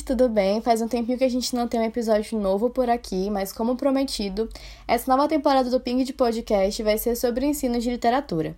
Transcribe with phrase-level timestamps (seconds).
[0.00, 0.60] gente, tudo bem?
[0.62, 3.76] Faz um tempinho que a gente não tem um episódio novo por aqui, mas como
[3.76, 4.48] prometido,
[4.88, 8.56] essa nova temporada do Ping de Podcast vai ser sobre ensino de literatura.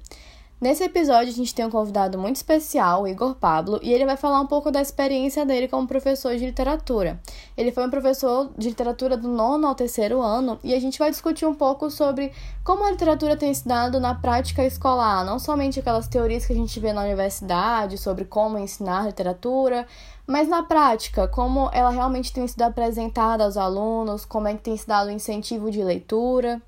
[0.61, 4.17] Nesse episódio, a gente tem um convidado muito especial, o Igor Pablo, e ele vai
[4.17, 7.21] falar um pouco da experiência dele como professor de literatura.
[7.57, 11.11] Ele foi um professor de literatura do nono ao terceiro ano, e a gente vai
[11.11, 12.31] discutir um pouco sobre
[12.63, 16.79] como a literatura tem ensinado na prática escolar, não somente aquelas teorias que a gente
[16.79, 19.85] vê na universidade sobre como ensinar literatura,
[20.27, 24.77] mas na prática, como ela realmente tem sido apresentada aos alunos, como é que tem
[24.77, 26.63] se dado o incentivo de leitura.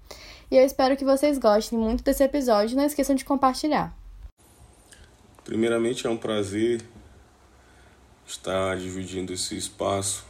[0.50, 2.76] E eu espero que vocês gostem muito desse episódio.
[2.76, 3.96] Não esqueçam de compartilhar.
[5.44, 6.82] Primeiramente, é um prazer
[8.26, 10.24] estar dividindo esse espaço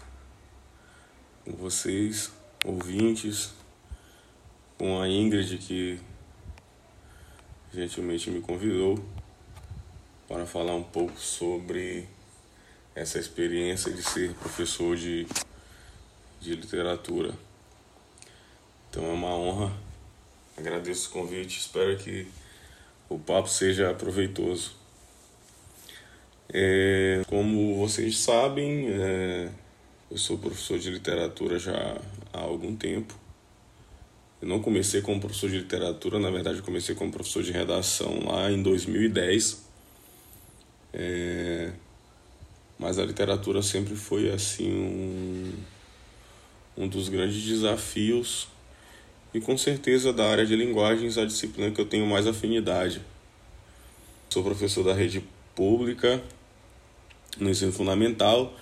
[1.45, 2.33] com vocês,
[2.65, 3.53] ouvintes,
[4.79, 6.01] com a Ingrid, que
[7.73, 8.99] gentilmente me convidou
[10.29, 12.09] para falar um pouco sobre
[12.95, 15.27] essa experiência de ser professor de,
[16.41, 17.35] de literatura.
[18.91, 19.73] Então é uma honra
[20.57, 22.29] Agradeço o convite, espero que
[23.09, 24.77] o papo seja proveitoso.
[26.49, 29.49] É, como vocês sabem, é,
[30.09, 32.01] eu sou professor de literatura já
[32.33, 33.19] há algum tempo.
[34.41, 38.49] Eu não comecei como professor de literatura, na verdade, comecei como professor de redação lá
[38.49, 39.65] em 2010.
[40.93, 41.73] É,
[42.79, 45.53] mas a literatura sempre foi assim um,
[46.77, 48.49] um dos grandes desafios
[49.33, 53.01] e com certeza da área de linguagens a disciplina que eu tenho mais afinidade.
[54.31, 56.23] Sou professor da rede pública
[57.39, 58.55] no ensino fundamental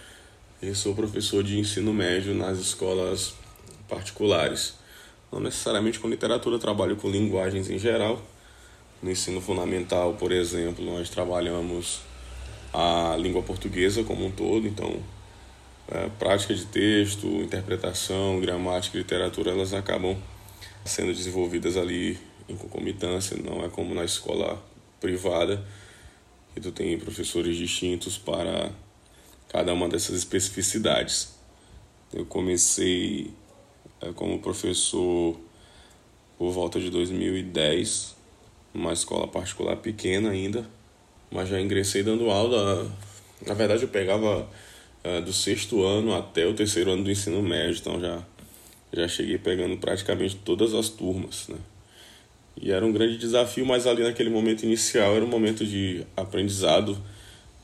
[0.62, 3.34] e sou professor de ensino médio nas escolas
[3.89, 4.75] particulares.
[5.31, 8.23] Não necessariamente com literatura, trabalho com linguagens em geral.
[9.03, 12.00] No ensino fundamental, por exemplo, nós trabalhamos
[12.72, 15.03] a língua portuguesa como um todo, então
[15.88, 20.16] é, prática de texto, interpretação, gramática, literatura, elas acabam
[20.84, 22.19] sendo desenvolvidas ali
[22.49, 24.62] em concomitância, não é como na escola
[25.00, 25.65] privada,
[26.55, 28.71] que tu tem professores distintos para
[29.49, 31.34] cada uma dessas especificidades.
[32.12, 33.32] Eu comecei
[34.00, 35.38] é, como professor
[36.38, 38.16] por volta de 2010,
[38.75, 40.69] numa escola particular pequena ainda,
[41.32, 42.91] mas já ingressei dando aula.
[43.47, 44.48] Na verdade, eu pegava
[45.03, 48.22] é, do sexto ano até o terceiro ano do ensino médio, então já
[48.94, 51.56] já cheguei pegando praticamente todas as turmas, né?
[52.60, 57.03] E era um grande desafio, mas ali naquele momento inicial era um momento de aprendizado,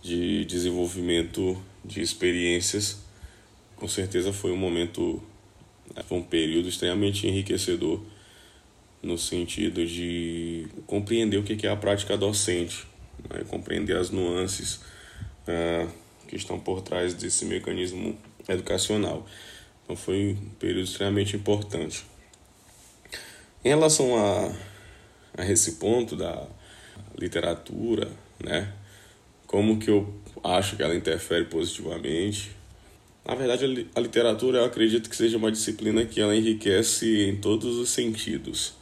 [0.03, 2.99] de desenvolvimento de experiências.
[3.77, 5.23] Com certeza foi um momento,
[5.95, 8.01] né, foi um período extremamente enriquecedor
[9.03, 12.87] no sentido de compreender o que é a prática docente,
[13.31, 13.45] né?
[13.49, 14.81] compreender as nuances
[15.47, 15.89] uh,
[16.27, 18.17] que estão por trás desse mecanismo
[18.49, 19.27] educacional.
[19.85, 22.05] Então foi um período extremamente importante.
[23.65, 24.53] Em relação a,
[25.37, 26.47] a esse ponto da
[27.19, 28.11] literatura,
[28.43, 28.73] né?
[29.47, 30.15] Como que eu
[30.45, 32.51] acho que ela interfere positivamente?
[33.25, 37.77] Na verdade, a literatura eu acredito que seja uma disciplina que ela enriquece em todos
[37.77, 38.75] os sentidos,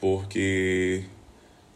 [0.00, 1.04] porque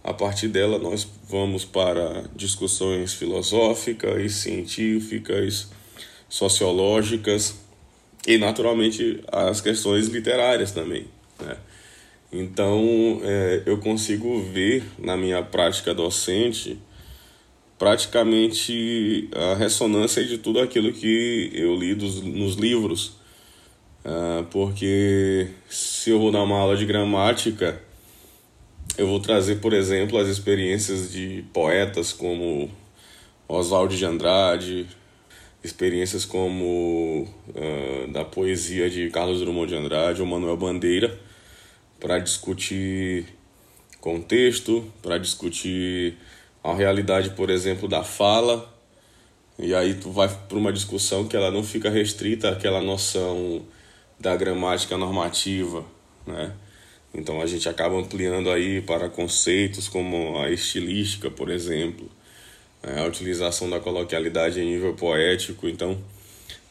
[0.07, 5.69] a partir dela nós vamos para discussões filosóficas, científicas,
[6.29, 7.57] sociológicas,
[8.25, 11.07] e naturalmente as questões literárias também.
[11.41, 11.57] Né?
[12.33, 16.79] Então é, eu consigo ver na minha prática docente
[17.77, 23.17] praticamente a ressonância de tudo aquilo que eu li dos, nos livros.
[24.05, 27.83] Uh, porque se eu vou dar uma aula de gramática,
[28.99, 32.71] eu vou trazer, por exemplo, as experiências de poetas como
[33.47, 34.87] Oswald de Andrade,
[35.63, 41.19] experiências como uh, da poesia de Carlos Drummond de Andrade ou Manuel Bandeira
[42.01, 43.27] para discutir
[44.01, 46.17] contexto, para discutir
[46.63, 48.73] a realidade, por exemplo, da fala.
[49.59, 53.63] E aí tu vai para uma discussão que ela não fica restrita àquela noção
[54.19, 55.85] da gramática normativa,
[56.27, 56.53] né?
[57.15, 62.09] Então a gente acaba ampliando aí para conceitos como a estilística, por exemplo,
[62.83, 65.69] é, a utilização da coloquialidade em nível poético.
[65.69, 65.99] Então,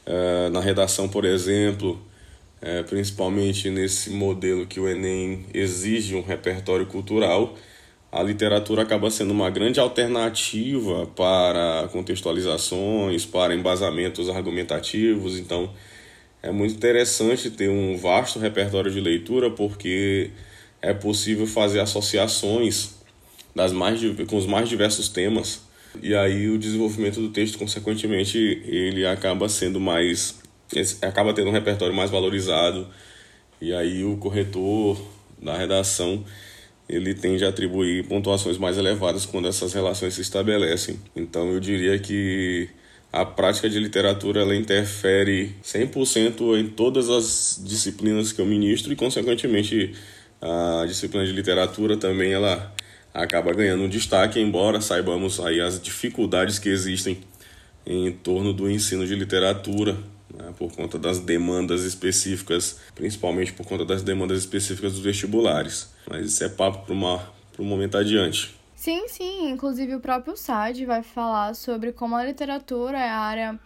[0.06, 2.00] é, na redação, por exemplo,
[2.62, 7.56] é, principalmente nesse modelo que o Enem exige um repertório cultural,
[8.12, 15.38] a literatura acaba sendo uma grande alternativa para contextualizações, para embasamentos argumentativos.
[15.38, 15.70] Então,
[16.46, 20.30] é muito interessante ter um vasto repertório de leitura porque
[20.80, 22.94] é possível fazer associações
[23.56, 24.00] das mais,
[24.30, 25.62] com os mais diversos temas
[26.04, 30.36] E aí o desenvolvimento do texto, consequentemente, ele acaba sendo mais.
[31.02, 32.88] acaba tendo um repertório mais valorizado.
[33.60, 35.02] E aí o corretor
[35.42, 36.24] da redação
[36.88, 41.00] ele tende a atribuir pontuações mais elevadas quando essas relações se estabelecem.
[41.16, 42.70] Então eu diria que
[43.16, 48.96] a prática de literatura ela interfere 100% em todas as disciplinas que eu ministro e
[48.96, 49.94] consequentemente
[50.42, 52.76] a disciplina de literatura também ela
[53.14, 57.20] acaba ganhando um destaque, embora saibamos aí as dificuldades que existem
[57.86, 59.98] em torno do ensino de literatura,
[60.38, 65.90] né, por conta das demandas específicas, principalmente por conta das demandas específicas dos vestibulares.
[66.10, 68.54] Mas isso é papo para um momento adiante.
[68.86, 69.50] Sim, sim.
[69.50, 73.60] Inclusive o próprio SAD vai falar sobre como a literatura é a área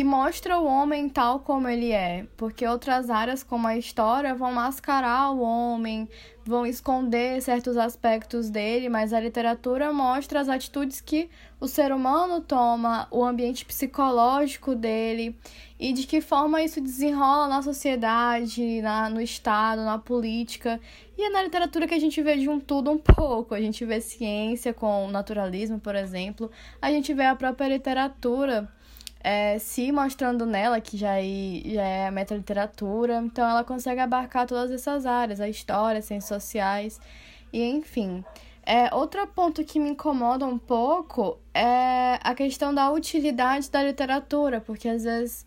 [0.00, 4.50] que mostra o homem tal como ele é, porque outras áreas como a história vão
[4.50, 6.08] mascarar o homem,
[6.42, 11.28] vão esconder certos aspectos dele, mas a literatura mostra as atitudes que
[11.60, 15.38] o ser humano toma, o ambiente psicológico dele
[15.78, 20.80] e de que forma isso desenrola na sociedade, na, no Estado, na política.
[21.18, 23.54] E é na literatura que a gente vê de um tudo um pouco.
[23.54, 26.50] A gente vê ciência com naturalismo, por exemplo,
[26.80, 28.66] a gente vê a própria literatura
[29.22, 34.70] é, se mostrando nela, que já é, já é metaliteratura, então ela consegue abarcar todas
[34.70, 37.00] essas áreas, a história, ciências sociais,
[37.52, 38.24] e enfim.
[38.64, 44.60] É, outro ponto que me incomoda um pouco é a questão da utilidade da literatura,
[44.60, 45.46] porque às vezes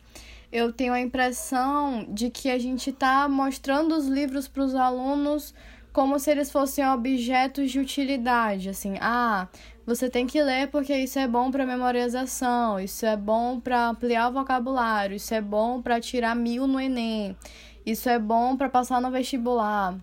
[0.52, 5.54] eu tenho a impressão de que a gente está mostrando os livros para os alunos
[5.94, 9.48] como se eles fossem objetos de utilidade, assim, ah,
[9.86, 14.30] você tem que ler porque isso é bom para memorização, isso é bom para ampliar
[14.30, 17.38] o vocabulário, isso é bom para tirar mil no Enem,
[17.86, 19.96] isso é bom para passar no vestibular.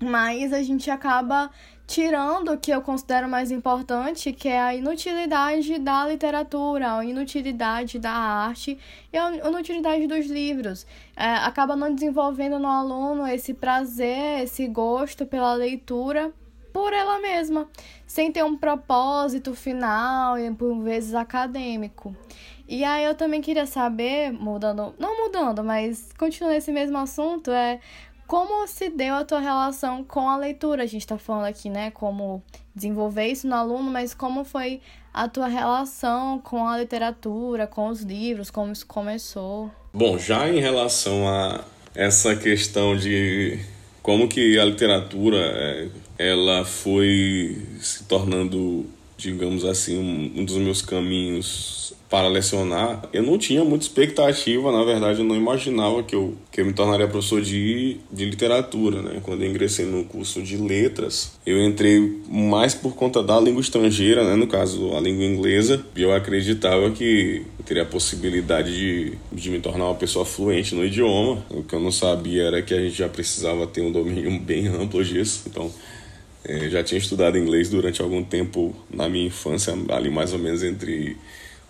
[0.00, 1.50] Mas a gente acaba
[1.86, 7.98] tirando o que eu considero mais importante, que é a inutilidade da literatura, a inutilidade
[7.98, 8.76] da arte
[9.12, 10.86] e a inutilidade dos livros.
[11.16, 16.32] É, acaba não desenvolvendo no aluno esse prazer, esse gosto pela leitura
[16.72, 17.66] por ela mesma,
[18.06, 22.14] sem ter um propósito final e por vezes acadêmico.
[22.68, 27.80] E aí eu também queria saber, mudando, não mudando, mas continuando esse mesmo assunto, é
[28.26, 30.82] como se deu a tua relação com a leitura?
[30.82, 32.42] A gente está falando aqui, né, como
[32.74, 34.80] desenvolver isso no aluno, mas como foi
[35.12, 39.70] a tua relação com a literatura, com os livros, como isso começou?
[39.92, 41.64] Bom, já em relação a
[41.94, 43.58] essa questão de
[44.02, 45.88] como que a literatura é,
[46.18, 48.84] ela foi se tornando,
[49.16, 49.98] digamos assim,
[50.36, 55.34] um, dos meus caminhos para lecionar, eu não tinha muita expectativa, na verdade eu não
[55.34, 59.20] imaginava que eu, que eu me tornaria professor de, de literatura, né?
[59.22, 64.22] Quando eu ingressei no curso de letras, eu entrei mais por conta da língua estrangeira,
[64.22, 64.36] né?
[64.36, 69.50] No caso, a língua inglesa, e eu acreditava que eu teria a possibilidade de, de
[69.50, 71.44] me tornar uma pessoa fluente no idioma.
[71.50, 74.68] O que eu não sabia era que a gente já precisava ter um domínio bem
[74.68, 75.72] amplo disso, então...
[76.48, 80.62] Eu já tinha estudado inglês durante algum tempo na minha infância, ali mais ou menos
[80.62, 81.16] entre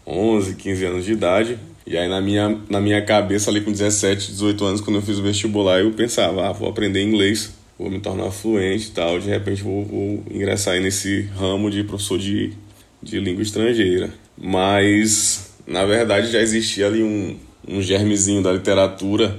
[0.06, 1.58] 11, 15 anos de idade.
[1.86, 5.18] E aí na minha, na minha cabeça ali com 17, 18 anos, quando eu fiz
[5.18, 9.28] o vestibular, eu pensava, ah, vou aprender inglês, vou me tornar fluente e tal, de
[9.28, 12.52] repente vou, vou ingressar aí nesse ramo de professor de,
[13.02, 14.10] de língua estrangeira.
[14.36, 19.38] Mas, na verdade, já existia ali um, um germezinho da literatura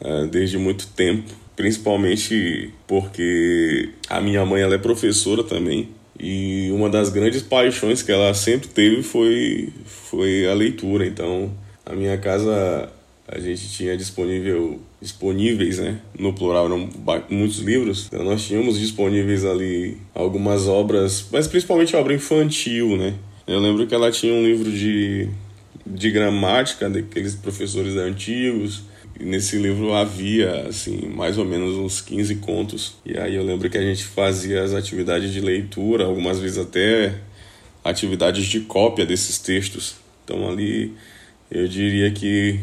[0.00, 6.88] uh, desde muito tempo, principalmente porque a minha mãe ela é professora também, e uma
[6.88, 11.04] das grandes paixões que ela sempre teve foi, foi a leitura.
[11.06, 11.52] Então,
[11.84, 12.88] a minha casa
[13.26, 16.88] a gente tinha disponível disponíveis, né, no plural, eram
[17.28, 18.06] muitos livros.
[18.06, 23.14] Então nós tínhamos disponíveis ali algumas obras, mas principalmente obra infantil, né?
[23.46, 25.28] Eu lembro que ela tinha um livro de
[25.86, 28.84] de gramática daqueles professores antigos,
[29.20, 32.96] nesse livro havia, assim, mais ou menos uns 15 contos.
[33.04, 37.14] E aí eu lembro que a gente fazia as atividades de leitura, algumas vezes até
[37.82, 39.96] atividades de cópia desses textos.
[40.24, 40.92] Então ali
[41.50, 42.58] eu diria que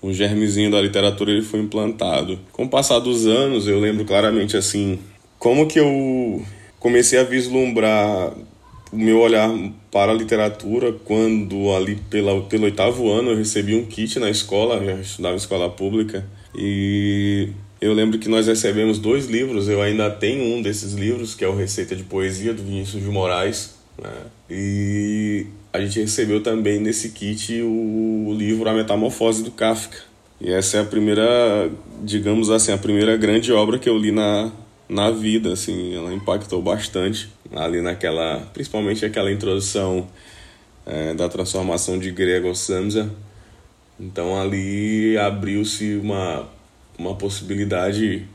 [0.00, 2.38] o germezinho da literatura ele foi implantado.
[2.52, 4.98] Com o passar dos anos, eu lembro claramente assim,
[5.38, 6.44] como que eu
[6.78, 8.32] comecei a vislumbrar
[8.92, 9.50] o meu olhar
[9.90, 14.76] para a literatura quando ali pela, pelo oitavo ano eu recebi um kit na escola,
[14.76, 16.24] eu estudava em escola pública
[16.54, 17.48] e
[17.80, 21.48] eu lembro que nós recebemos dois livros, eu ainda tenho um desses livros, que é
[21.48, 24.10] o Receita de Poesia, do Vinícius de Moraes, né?
[24.48, 29.98] e a gente recebeu também nesse kit o livro A Metamorfose do Kafka.
[30.40, 31.70] E essa é a primeira,
[32.02, 34.50] digamos assim, a primeira grande obra que eu li na,
[34.88, 40.08] na vida, assim, ela impactou bastante ali naquela, principalmente aquela introdução
[40.84, 43.10] é, da transformação de Gregor Samsa.
[43.98, 46.48] Então ali abriu-se uma,
[46.98, 48.26] uma possibilidade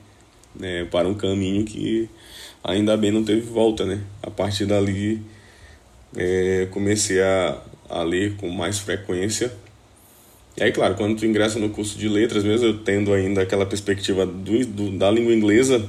[0.56, 2.10] né, para um caminho que
[2.64, 4.02] ainda bem não teve volta, né?
[4.22, 5.22] A partir dali
[6.16, 9.52] é, comecei a, a ler com mais frequência.
[10.58, 13.66] E aí, claro, quando tu ingressa no curso de letras, mesmo eu tendo ainda aquela
[13.66, 15.88] perspectiva do, do, da língua inglesa,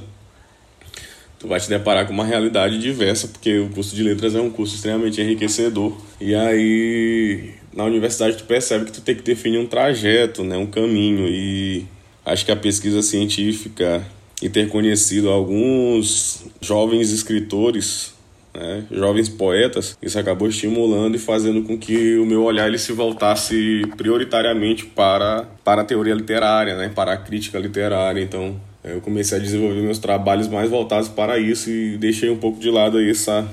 [1.43, 4.49] tu vai te deparar com uma realidade diversa, porque o curso de letras é um
[4.49, 5.93] curso extremamente enriquecedor.
[6.21, 10.65] E aí, na universidade, tu percebe que tu tem que definir um trajeto, né, um
[10.65, 11.27] caminho.
[11.27, 11.85] E
[12.25, 14.01] acho que a pesquisa científica
[14.41, 18.13] e ter conhecido alguns jovens escritores,
[18.53, 22.93] né, jovens poetas, isso acabou estimulando e fazendo com que o meu olhar ele se
[22.93, 28.21] voltasse prioritariamente para, para a teoria literária, né, para a crítica literária.
[28.21, 32.59] Então, eu comecei a desenvolver meus trabalhos mais voltados para isso e deixei um pouco
[32.59, 33.47] de lado essa,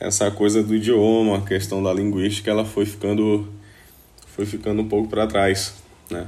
[0.00, 3.48] essa coisa do idioma, a questão da linguística, ela foi ficando,
[4.28, 5.74] foi ficando um pouco para trás,
[6.10, 6.26] né.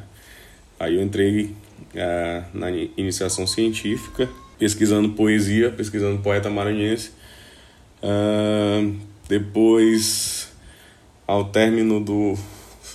[0.78, 1.54] Aí eu entrei
[1.94, 4.28] é, na iniciação científica,
[4.58, 7.10] pesquisando poesia, pesquisando poeta maranhense.
[8.02, 8.94] Uh,
[9.26, 10.52] depois,
[11.26, 12.36] ao término do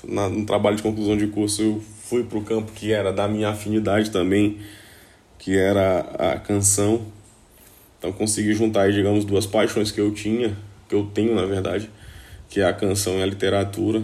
[0.04, 3.28] na, no trabalho de conclusão de curso, eu fui para o campo que era da
[3.28, 4.58] minha afinidade também,
[5.42, 7.02] que era a canção.
[7.98, 10.56] Então consegui juntar, digamos, duas paixões que eu tinha,
[10.88, 11.90] que eu tenho na verdade,
[12.48, 14.04] que é a canção e a literatura.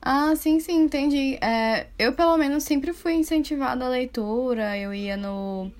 [0.00, 1.36] Ah, sim, sim, entendi.
[1.40, 4.76] É, eu, pelo menos, sempre fui incentivada à leitura.
[4.78, 5.70] Eu ia no.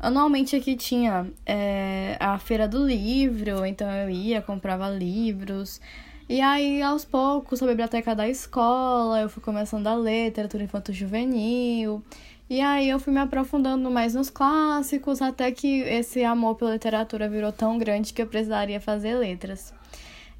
[0.00, 5.80] Anualmente aqui tinha é, a Feira do Livro, então eu ia, comprava livros.
[6.28, 12.02] E aí, aos poucos, a biblioteca da escola, eu fui começando a ler literatura infanto-juvenil.
[12.48, 17.28] E aí eu fui me aprofundando mais nos clássicos, até que esse amor pela literatura
[17.28, 19.72] virou tão grande que eu precisaria fazer letras.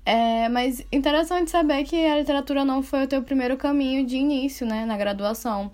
[0.05, 4.67] É, mas interessante saber que a literatura não foi o teu primeiro caminho de início,
[4.67, 5.71] né, na graduação.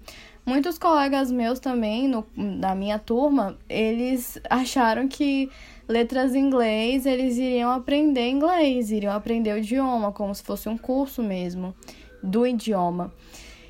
[0.47, 2.25] Muitos colegas meus também, no,
[2.59, 5.51] da minha turma, eles acharam que
[5.89, 10.79] letras em inglês, eles iriam aprender inglês, iriam aprender o idioma, como se fosse um
[10.79, 11.75] curso mesmo
[12.23, 13.13] do idioma.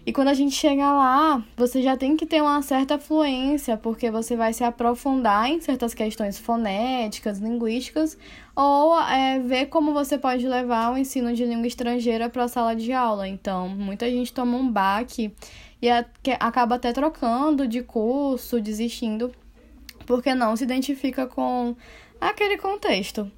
[0.07, 4.11] E quando a gente chega lá, você já tem que ter uma certa fluência, porque
[4.11, 8.17] você vai se aprofundar em certas questões fonéticas, linguísticas,
[8.57, 12.75] ou é, ver como você pode levar o ensino de língua estrangeira para a sala
[12.75, 13.29] de aula.
[13.29, 15.33] Então, muita gente toma um baque
[15.83, 15.89] e
[16.39, 19.31] acaba até trocando de curso, desistindo,
[20.07, 21.77] porque não se identifica com
[22.19, 23.31] aquele contexto.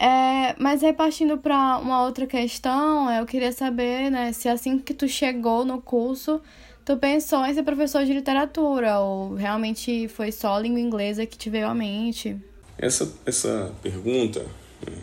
[0.00, 4.94] É, mas aí partindo para uma outra questão, eu queria saber, né, se assim que
[4.94, 6.40] tu chegou no curso,
[6.86, 11.50] tu pensou em ser professor de literatura ou realmente foi só língua inglesa que te
[11.50, 12.34] veio à mente?
[12.78, 14.40] Essa, essa pergunta,
[14.88, 14.96] né,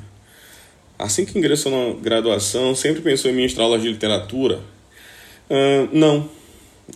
[0.97, 4.63] assim que ingressou na graduação, sempre pensou em ministrar aulas de literatura?
[5.47, 6.27] Uh, não,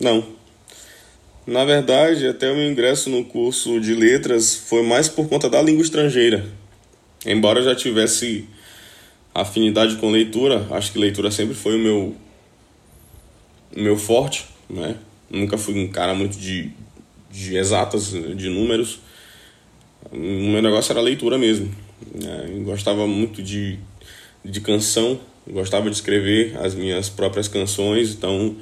[0.00, 0.26] não.
[1.46, 5.62] Na verdade, até o meu ingresso no curso de letras foi mais por conta da
[5.62, 6.61] língua estrangeira
[7.26, 8.48] Embora eu já tivesse
[9.34, 12.16] afinidade com leitura, acho que leitura sempre foi o meu,
[13.76, 14.96] o meu forte, né?
[15.30, 16.70] Nunca fui um cara muito de,
[17.30, 19.00] de exatas, de números.
[20.10, 21.74] O meu negócio era leitura mesmo.
[22.14, 22.62] Né?
[22.64, 23.78] Gostava muito de,
[24.44, 28.56] de canção, gostava de escrever as minhas próprias canções, então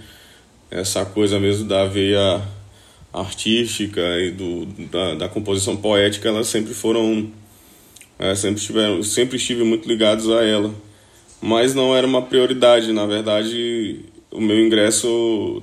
[0.71, 2.41] essa coisa mesmo da veia
[3.13, 7.33] artística e do, da, da composição poética, elas sempre foram
[8.21, 10.73] é, sempre, tiveram, sempre estive muito ligados a ela.
[11.41, 14.01] Mas não era uma prioridade, na verdade,
[14.31, 15.09] o meu ingresso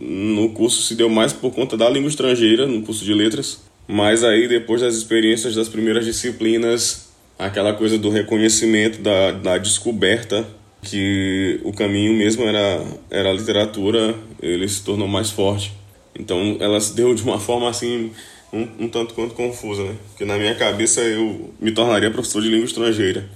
[0.02, 3.62] no curso se deu mais por conta da língua estrangeira, no curso de letras.
[3.88, 10.46] Mas aí, depois das experiências das primeiras disciplinas, aquela coisa do reconhecimento, da, da descoberta,
[10.82, 15.74] que o caminho mesmo era, era a literatura, ele se tornou mais forte.
[16.20, 18.12] Então, ela se deu de uma forma assim
[18.52, 19.96] um, um tanto quanto confusa, né?
[20.10, 23.28] Porque na minha cabeça eu me tornaria professor de língua estrangeira.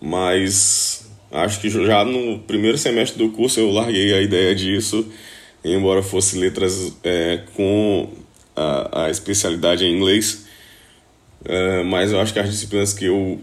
[0.00, 5.06] Mas acho que já no primeiro semestre do curso eu larguei a ideia disso,
[5.64, 8.08] embora fosse letras é, com
[8.56, 10.46] a, a, especialidade em inglês.
[11.44, 13.40] É, mas eu acho que as disciplinas que eu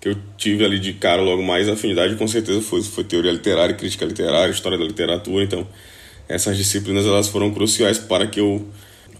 [0.00, 3.74] que eu tive ali de cara logo mais afinidade com certeza foi, foi teoria literária,
[3.74, 5.68] crítica literária, história da literatura, então
[6.26, 8.66] essas disciplinas elas foram cruciais para que eu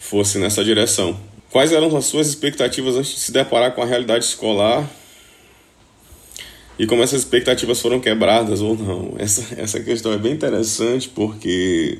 [0.00, 1.16] fosse nessa direção.
[1.50, 4.88] Quais eram as suas expectativas antes de se deparar com a realidade escolar?
[6.78, 9.14] E como essas expectativas foram quebradas ou não?
[9.19, 11.99] Essa, essa questão é bem interessante porque,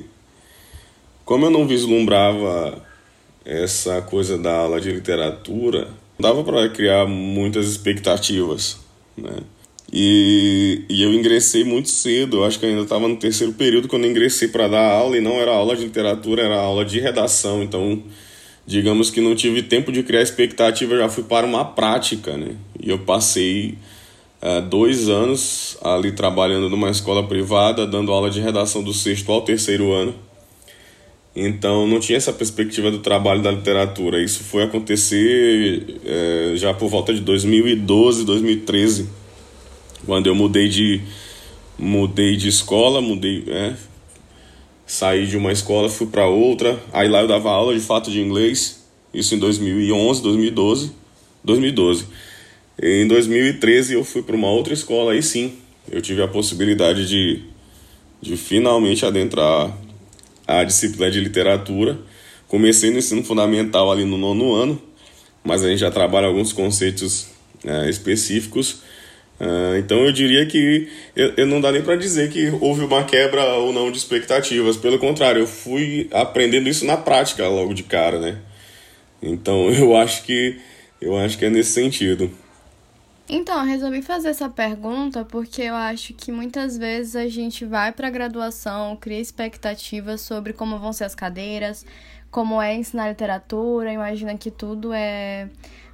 [1.25, 2.83] como eu não vislumbrava
[3.45, 5.89] essa coisa da aula de literatura,
[6.19, 8.79] dava para criar muitas expectativas,
[9.17, 9.41] né?
[9.93, 14.07] E, e eu ingressei muito cedo, eu acho que ainda estava no terceiro período quando
[14.07, 18.01] ingressei para dar aula, e não era aula de literatura, era aula de redação, então
[18.65, 22.55] digamos que não tive tempo de criar expectativa, já fui para uma prática, né?
[22.81, 23.77] E eu passei
[24.41, 29.43] uh, dois anos ali trabalhando numa escola privada, dando aula de redação do sexto ao
[29.43, 30.15] terceiro ano.
[31.35, 34.23] Então não tinha essa perspectiva do trabalho da literatura.
[34.23, 39.09] Isso foi acontecer é, já por volta de 2012, 2013,
[40.05, 41.01] quando eu mudei de
[41.79, 43.75] mudei de escola, mudei, é,
[44.87, 46.79] saí de uma escola, fui para outra.
[46.93, 48.85] Aí lá eu dava aula de fato de inglês.
[49.13, 50.93] Isso em 2011, 2012,
[51.43, 52.07] 2012.
[52.83, 55.13] Em 2013 eu fui para uma outra escola.
[55.13, 55.55] Aí sim,
[55.91, 57.51] eu tive a possibilidade de
[58.21, 59.75] de finalmente adentrar
[60.47, 61.99] a disciplina de literatura.
[62.47, 64.81] Comecei no ensino fundamental ali no nono ano,
[65.45, 67.29] mas a gente já trabalha alguns conceitos
[67.65, 68.83] é, específicos.
[69.41, 73.05] Uh, então eu diria que eu, eu não dá nem para dizer que houve uma
[73.05, 74.77] quebra ou não de expectativas.
[74.77, 78.39] Pelo contrário, eu fui aprendendo isso na prática logo de cara, né?
[79.23, 80.59] Então eu acho que
[81.01, 82.31] eu acho que é nesse sentido.
[83.33, 88.09] Então, resolvi fazer essa pergunta porque eu acho que muitas vezes a gente vai para
[88.09, 91.87] a graduação, cria expectativas sobre como vão ser as cadeiras,
[92.29, 95.49] como é ensinar literatura, imagina que tudo é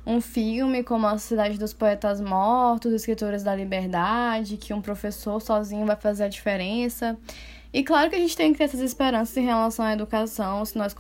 [0.07, 5.85] um filme como A Cidade dos Poetas Mortos, Escritores da Liberdade, que um professor sozinho
[5.85, 7.19] vai fazer a diferença.
[7.73, 10.79] E claro que a gente tem que ter essas esperanças em relação à educação, se
[10.79, 10.95] nós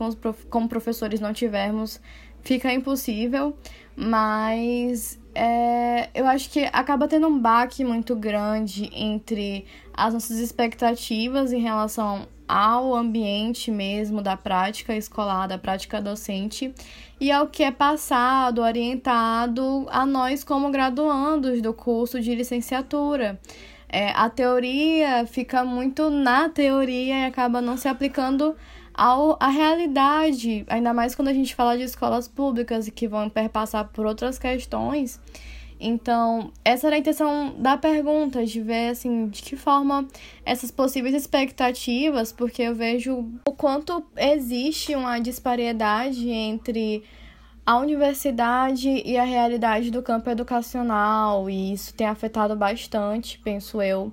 [0.51, 2.01] como professores não tivermos,
[2.43, 3.57] fica impossível,
[3.95, 11.52] mas é, eu acho que acaba tendo um baque muito grande entre as nossas expectativas
[11.52, 16.73] em relação ao ambiente mesmo da prática escolar, da prática docente,
[17.21, 23.39] e ao que é passado, orientado a nós como graduandos do curso de licenciatura.
[23.89, 28.54] É, a teoria fica muito na teoria e acaba não se aplicando
[28.93, 33.89] ao, à realidade, ainda mais quando a gente fala de escolas públicas que vão perpassar
[33.93, 35.21] por outras questões.
[35.78, 40.06] Então, essa era a intenção da pergunta, de ver assim, de que forma
[40.45, 47.04] essas possíveis expectativas, porque eu vejo o quanto existe uma disparidade entre
[47.65, 54.12] a universidade e a realidade do campo educacional, e isso tem afetado bastante, penso eu,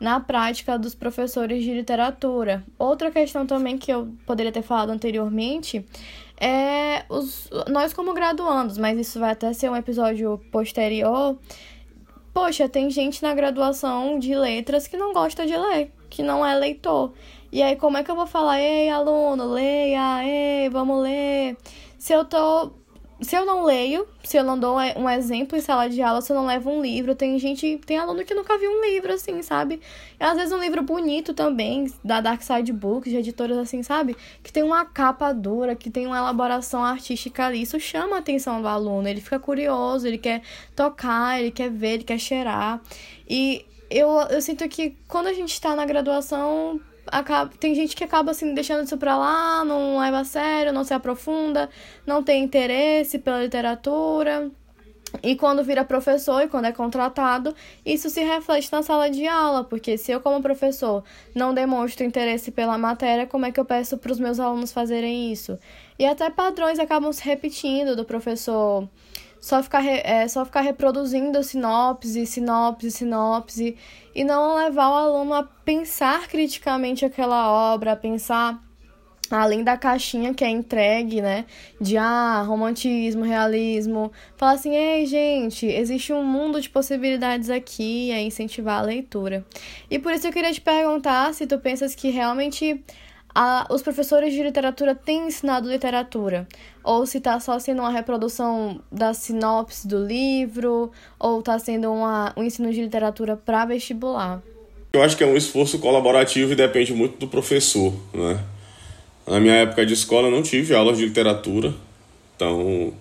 [0.00, 2.64] na prática dos professores de literatura.
[2.78, 5.84] Outra questão também que eu poderia ter falado anteriormente
[6.40, 11.36] é os, nós como graduandos, mas isso vai até ser um episódio posterior.
[12.32, 16.54] Poxa, tem gente na graduação de letras que não gosta de ler, que não é
[16.54, 17.12] leitor.
[17.50, 21.56] E aí, como é que eu vou falar, ei, aluno, leia, ei, vamos ler?
[21.98, 22.72] Se eu tô
[23.20, 26.32] se eu não leio, se eu não dou um exemplo em sala de aula, se
[26.32, 29.42] eu não levo um livro, tem gente, tem aluno que nunca viu um livro assim,
[29.42, 29.80] sabe?
[30.18, 34.16] E às vezes um livro bonito também, da Dark Side Books, de editoras assim, sabe?
[34.42, 38.62] Que tem uma capa dura, que tem uma elaboração artística ali, isso chama a atenção
[38.62, 40.42] do aluno, ele fica curioso, ele quer
[40.76, 42.80] tocar, ele quer ver, ele quer cheirar.
[43.28, 48.04] E eu, eu sinto que quando a gente está na graduação, acaba, tem gente que
[48.04, 51.68] acaba assim deixando isso pra lá, não leva a sério, não se aprofunda,
[52.06, 54.50] não tem interesse pela literatura.
[55.22, 59.64] E quando vira professor e quando é contratado, isso se reflete na sala de aula,
[59.64, 61.02] porque se eu, como professor,
[61.34, 65.32] não demonstro interesse pela matéria, como é que eu peço para os meus alunos fazerem
[65.32, 65.58] isso?
[65.98, 68.86] E até padrões acabam se repetindo do professor
[69.48, 73.78] só ficar, é, só ficar reproduzindo sinopse, sinopse, sinopse,
[74.14, 78.62] e não levar o aluno a pensar criticamente aquela obra, a pensar
[79.30, 81.46] além da caixinha que é entregue, né?
[81.80, 84.12] De ah, romantismo, realismo.
[84.36, 89.46] Falar assim, ei, gente, existe um mundo de possibilidades aqui, é incentivar a leitura.
[89.90, 92.84] E por isso eu queria te perguntar se tu pensas que realmente
[93.40, 96.44] a, os professores de literatura têm ensinado literatura,
[96.82, 102.32] ou se está só sendo uma reprodução da sinopse do livro, ou está sendo uma,
[102.36, 104.42] um ensino de literatura para vestibular.
[104.92, 108.40] Eu acho que é um esforço colaborativo e depende muito do professor, né?
[109.24, 111.72] Na minha época de escola eu não tive aulas de literatura,
[112.34, 112.92] então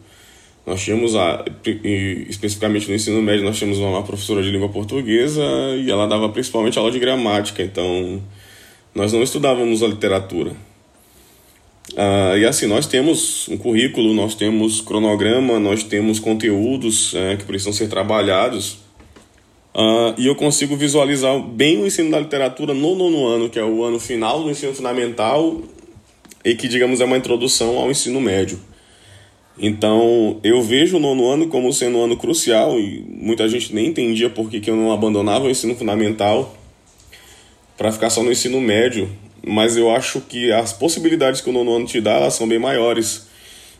[0.67, 1.43] nós tínhamos, a,
[2.29, 5.41] especificamente no ensino médio, nós tínhamos uma professora de língua portuguesa
[5.79, 8.21] e ela dava principalmente aula de gramática, então
[8.97, 10.53] nós não estudávamos a literatura.
[11.95, 17.45] Ah, e assim, nós temos um currículo, nós temos cronograma, nós temos conteúdos é, que
[17.45, 18.79] precisam ser trabalhados.
[19.71, 23.63] Ah, e eu consigo visualizar bem o ensino da literatura no nono ano, que é
[23.63, 25.61] o ano final do ensino fundamental,
[26.43, 28.59] e que, digamos, é uma introdução ao ensino médio.
[29.59, 33.89] Então, eu vejo o nono ano como sendo um ano crucial e muita gente nem
[33.89, 36.56] entendia por que, que eu não abandonava o ensino fundamental
[37.77, 39.09] para ficar só no ensino médio,
[39.45, 42.59] mas eu acho que as possibilidades que o nono ano te dá elas são bem
[42.59, 43.27] maiores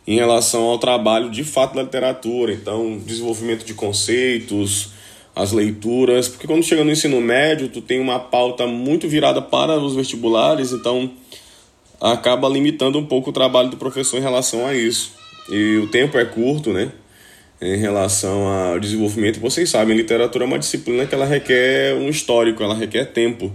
[0.08, 2.54] em relação ao trabalho de fato da literatura.
[2.54, 4.92] Então, desenvolvimento de conceitos,
[5.36, 9.78] as leituras, porque quando chega no ensino médio, tu tem uma pauta muito virada para
[9.78, 11.12] os vestibulares, então
[12.00, 15.12] acaba limitando um pouco o trabalho do professor em relação a isso.
[15.50, 16.92] E o tempo é curto, né?
[17.60, 22.62] Em relação ao desenvolvimento, vocês sabem, literatura é uma disciplina que ela requer um histórico,
[22.62, 23.52] ela requer tempo.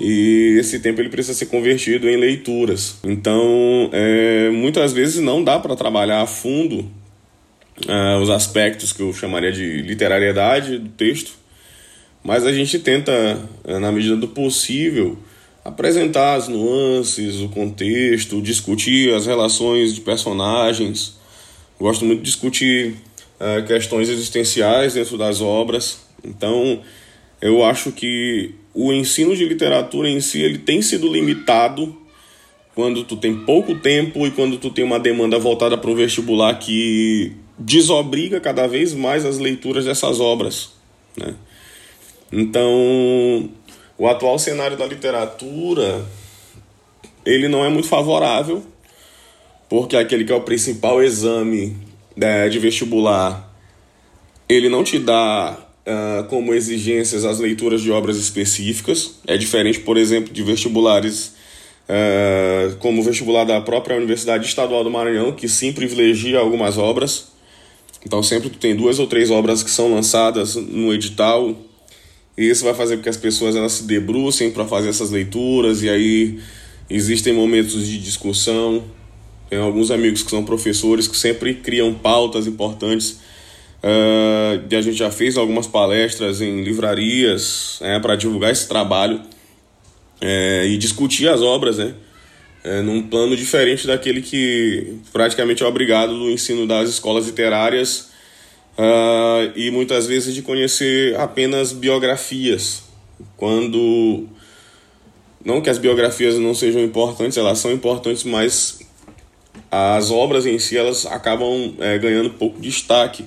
[0.00, 2.96] E esse tempo ele precisa ser convertido em leituras.
[3.04, 6.90] Então, é, muitas vezes não dá para trabalhar a fundo
[7.86, 11.32] uh, os aspectos que eu chamaria de literariedade do texto,
[12.22, 13.12] mas a gente tenta,
[13.64, 15.18] uh, na medida do possível,
[15.64, 21.18] apresentar as nuances, o contexto, discutir as relações de personagens.
[21.78, 22.96] Gosto muito de discutir
[23.38, 26.00] uh, questões existenciais dentro das obras.
[26.24, 26.82] Então,
[27.40, 31.96] eu acho que o ensino de literatura em si ele tem sido limitado
[32.74, 36.54] quando tu tem pouco tempo e quando tu tem uma demanda voltada para o vestibular
[36.58, 40.70] que desobriga cada vez mais as leituras dessas obras.
[41.16, 41.34] Né?
[42.32, 43.50] Então,
[43.98, 46.06] o atual cenário da literatura
[47.24, 48.62] ele não é muito favorável,
[49.68, 51.76] porque aquele que é o principal exame
[52.16, 53.52] né, de vestibular,
[54.48, 59.16] ele não te dá uh, como exigências as leituras de obras específicas.
[59.26, 61.34] É diferente, por exemplo, de vestibulares
[61.88, 67.28] uh, como o vestibular da própria Universidade Estadual do Maranhão, que sim privilegia algumas obras.
[68.04, 71.54] Então sempre tu tem duas ou três obras que são lançadas no edital
[72.40, 75.82] e isso vai fazer com que as pessoas elas se debrucem para fazer essas leituras
[75.82, 76.38] e aí
[76.88, 78.82] existem momentos de discussão.
[79.50, 83.18] Tem alguns amigos que são professores que sempre criam pautas importantes.
[83.82, 89.22] Uh, a gente já fez algumas palestras em livrarias né, para divulgar esse trabalho
[90.20, 91.94] é, e discutir as obras, né?
[92.62, 98.10] é, num plano diferente daquele que praticamente é obrigado do ensino das escolas literárias
[98.76, 102.82] uh, e muitas vezes de conhecer apenas biografias,
[103.36, 104.26] quando
[105.44, 108.80] não que as biografias não sejam importantes, elas são importantes, mas
[109.70, 113.24] as obras em si elas acabam é, ganhando pouco destaque,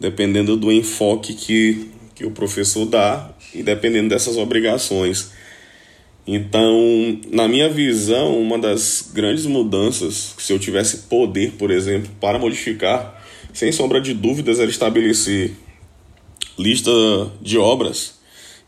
[0.00, 5.30] dependendo do enfoque que, que o professor dá e dependendo dessas obrigações.
[6.26, 12.38] Então, na minha visão, uma das grandes mudanças, se eu tivesse poder, por exemplo, para
[12.38, 15.52] modificar, sem sombra de dúvidas, era estabelecer
[16.58, 16.90] lista
[17.42, 18.18] de obras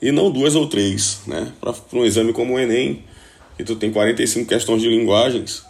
[0.00, 1.52] e não duas ou três, né?
[1.60, 3.04] Para um exame como o Enem,
[3.56, 5.62] que tu tem 45 questões de linguagens,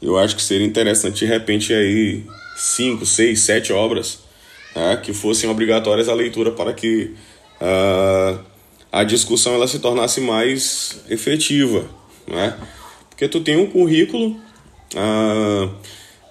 [0.00, 2.24] eu acho que seria interessante de repente aí
[2.56, 4.25] cinco, seis, sete obras
[4.76, 5.00] né?
[5.02, 7.14] que fossem obrigatórias a leitura para que
[7.60, 8.38] uh,
[8.92, 11.84] a discussão ela se tornasse mais efetiva,
[12.26, 12.56] né?
[13.08, 14.36] Porque tu tem um currículo,
[14.94, 15.70] ah,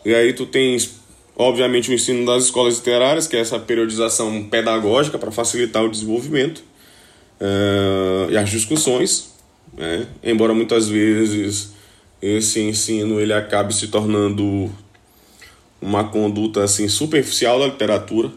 [0.06, 1.00] e aí tu tens,
[1.36, 6.64] obviamente, o ensino das escolas literárias, que é essa periodização pedagógica para facilitar o desenvolvimento,
[7.42, 9.34] ah, e as discussões,
[9.74, 10.08] né?
[10.24, 11.74] embora muitas vezes
[12.22, 14.72] esse ensino ele acabe se tornando
[15.82, 18.32] uma conduta assim superficial da literatura,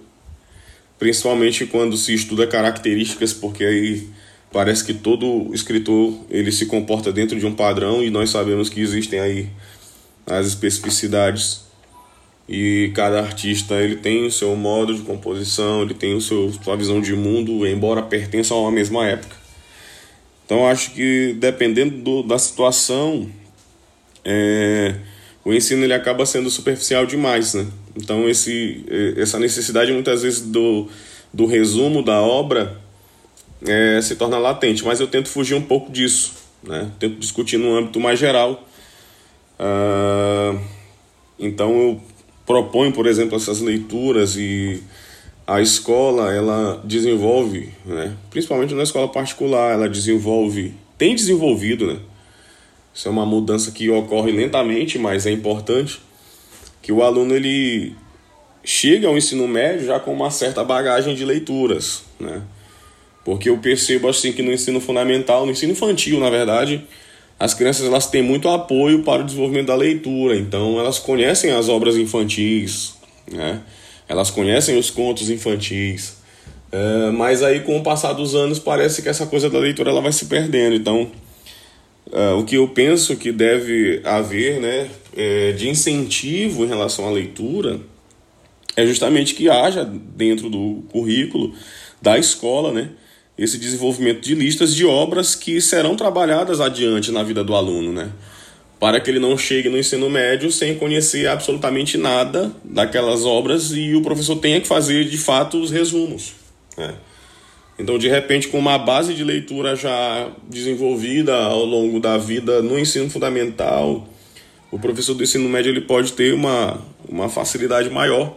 [0.99, 4.09] principalmente quando se estuda características, porque aí
[4.53, 8.81] parece que todo escritor ele se comporta dentro de um padrão e nós sabemos que
[8.81, 9.49] existem aí
[10.27, 11.63] as especificidades
[12.49, 16.77] e cada artista ele tem o seu modo de composição, ele tem o seu sua
[16.77, 19.37] visão de mundo, embora pertença a uma mesma época.
[20.47, 23.31] Então acho que dependendo do, da situação,
[24.25, 24.95] é,
[25.49, 27.67] o ensino ele acaba sendo superficial demais, né?
[27.97, 28.85] Então esse,
[29.17, 30.89] essa necessidade muitas vezes do,
[31.33, 32.79] do resumo da obra
[33.67, 36.91] é, se torna latente, mas eu tento fugir um pouco disso, né?
[36.99, 38.69] tento discutir no âmbito mais geral.
[39.59, 40.61] Uh,
[41.39, 42.01] então eu
[42.45, 44.83] proponho, por exemplo, essas leituras e
[45.47, 48.15] a escola ela desenvolve, né?
[48.29, 52.01] principalmente na escola particular, ela desenvolve, tem desenvolvido, né?
[52.99, 56.01] Isso é uma mudança que ocorre lentamente, mas é importante
[56.83, 57.95] que o aluno ele
[58.65, 62.43] chegue ao ensino médio já com uma certa bagagem de leituras, né?
[63.25, 66.85] Porque eu percebo assim que no ensino fundamental, no ensino infantil, na verdade,
[67.39, 71.69] as crianças elas têm muito apoio para o desenvolvimento da leitura, então elas conhecem as
[71.69, 72.95] obras infantis,
[73.31, 73.61] né?
[74.09, 76.17] Elas conhecem os contos infantis.
[76.73, 80.01] É, mas aí com o passar dos anos parece que essa coisa da leitura ela
[80.01, 80.75] vai se perdendo.
[80.75, 81.09] Então,
[82.13, 87.11] é, o que eu penso que deve haver, né, é, de incentivo em relação à
[87.11, 87.81] leitura
[88.77, 91.53] é justamente que haja dentro do currículo
[92.01, 92.91] da escola, né,
[93.37, 98.11] esse desenvolvimento de listas de obras que serão trabalhadas adiante na vida do aluno, né?
[98.81, 103.95] Para que ele não chegue no ensino médio sem conhecer absolutamente nada daquelas obras e
[103.95, 106.33] o professor tenha que fazer de fato os resumos.
[106.77, 106.95] Né?
[107.79, 112.79] Então, de repente, com uma base de leitura já desenvolvida ao longo da vida no
[112.79, 114.09] ensino fundamental,
[114.71, 118.37] o professor do ensino médio ele pode ter uma, uma facilidade maior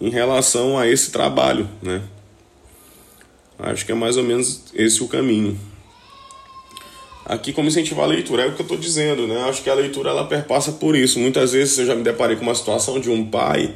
[0.00, 2.02] em relação a esse trabalho, né?
[3.58, 5.58] Acho que é mais ou menos esse o caminho.
[7.24, 9.42] Aqui, como incentivar a leitura, é o que eu estou dizendo, né?
[9.42, 11.20] Acho que a leitura ela perpassa por isso.
[11.20, 13.72] Muitas vezes eu já me deparei com uma situação de um pai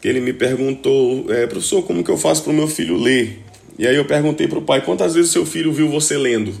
[0.00, 3.45] que ele me perguntou, é, professor, como que eu faço para o meu filho ler?
[3.78, 6.54] E aí eu perguntei para o pai, quantas vezes seu filho viu você lendo?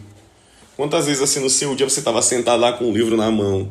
[0.76, 3.70] Quantas vezes assim no seu dia você estava sentado lá com um livro na mão,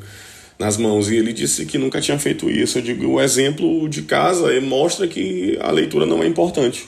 [0.57, 1.09] nas mãos?
[1.09, 2.79] E ele disse que nunca tinha feito isso.
[2.79, 6.87] Eu digo, o exemplo de casa mostra que a leitura não é importante.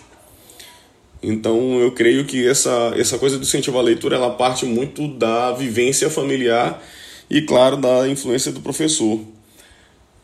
[1.21, 5.51] Então eu creio que essa, essa coisa do incentivo à leitura ela parte muito da
[5.51, 6.81] vivência familiar
[7.29, 9.19] e, claro, da influência do professor.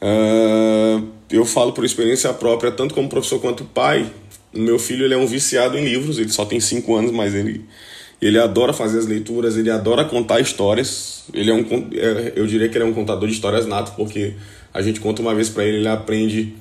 [0.01, 4.09] Uh, eu falo por experiência própria, tanto como professor quanto pai.
[4.53, 7.33] O meu filho ele é um viciado em livros, ele só tem 5 anos, mas
[7.33, 7.61] ele,
[8.21, 11.23] ele adora fazer as leituras, ele adora contar histórias.
[11.33, 14.33] Ele é um, é, eu diria que ele é um contador de histórias nato, porque
[14.73, 16.53] a gente conta uma vez para ele, ele aprende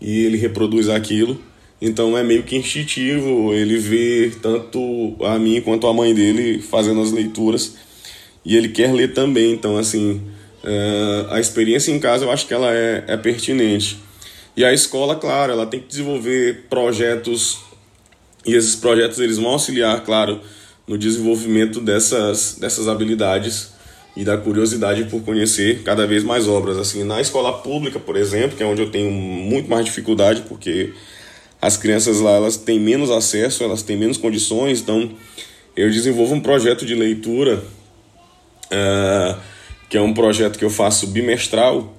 [0.00, 1.40] e ele reproduz aquilo.
[1.80, 7.00] Então é meio que instintivo ele ver tanto a mim quanto a mãe dele fazendo
[7.00, 7.76] as leituras
[8.44, 9.52] e ele quer ler também.
[9.52, 10.22] Então, assim,
[10.64, 13.98] é, a experiência em casa eu acho que ela é, é pertinente.
[14.58, 17.58] E a escola, claro, ela tem que desenvolver projetos
[18.44, 20.40] e esses projetos eles vão auxiliar, claro,
[20.84, 23.70] no desenvolvimento dessas, dessas habilidades
[24.16, 26.76] e da curiosidade por conhecer cada vez mais obras.
[26.76, 30.92] Assim, na escola pública, por exemplo, que é onde eu tenho muito mais dificuldade, porque
[31.62, 35.08] as crianças lá elas têm menos acesso, elas têm menos condições, então
[35.76, 37.62] eu desenvolvo um projeto de leitura,
[38.72, 39.40] uh,
[39.88, 41.94] que é um projeto que eu faço bimestral.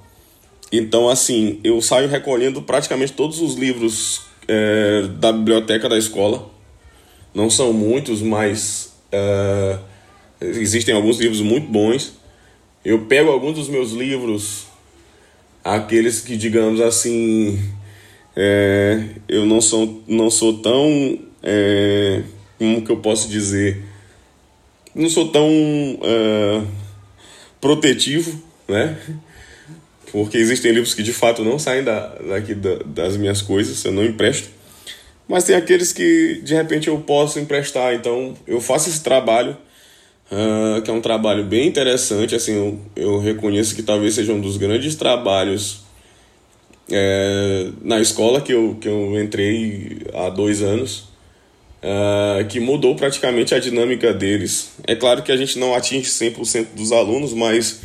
[0.72, 6.50] Então, assim, eu saio recolhendo praticamente todos os livros uh, da biblioteca da escola.
[7.34, 9.80] Não são muitos, mas uh,
[10.42, 12.14] existem alguns livros muito bons.
[12.86, 14.66] Eu pego alguns dos meus livros,
[15.64, 17.60] aqueles que, digamos assim,
[18.36, 21.20] é, eu não sou, não sou tão.
[21.44, 22.24] É,
[22.58, 23.84] como que eu posso dizer?
[24.96, 25.50] Não sou tão
[26.02, 26.62] é,
[27.60, 28.98] protetivo, né?
[30.12, 33.92] Porque existem livros que de fato não saem da, daqui da, das minhas coisas, eu
[33.92, 34.50] não empresto.
[35.28, 39.56] Mas tem aqueles que de repente eu posso emprestar, então eu faço esse trabalho,
[40.32, 42.34] uh, que é um trabalho bem interessante.
[42.34, 45.82] Assim, eu, eu reconheço que talvez seja um dos grandes trabalhos
[46.92, 51.10] é, na escola que eu, que eu entrei há dois anos,
[51.82, 54.72] é, que mudou praticamente a dinâmica deles.
[54.88, 57.82] É claro que a gente não atinge 100% dos alunos, mas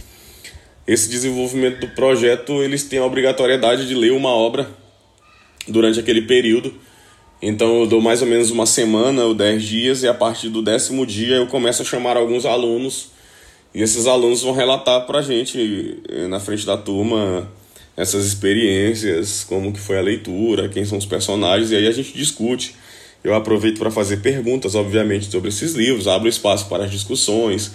[0.87, 4.69] esse desenvolvimento do projeto eles têm a obrigatoriedade de ler uma obra
[5.67, 6.75] durante aquele período.
[7.41, 10.63] Então eu dou mais ou menos uma semana ou dez dias e a partir do
[10.63, 13.11] décimo dia eu começo a chamar alguns alunos
[13.75, 17.49] e esses alunos vão relatar para a gente eh, na frente da turma
[17.97, 22.13] essas experiências, como que foi a leitura, quem são os personagens, e aí a gente
[22.13, 22.75] discute.
[23.23, 27.73] Eu aproveito para fazer perguntas, obviamente, sobre esses livros, abro espaço para as discussões.